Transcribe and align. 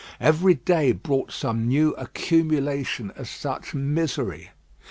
Every 0.19 0.55
day 0.55 0.93
brought 0.93 1.31
some 1.31 1.67
new 1.67 1.91
accumulation 1.91 3.11
of 3.11 3.29
such 3.29 3.75
misery. 3.75 4.49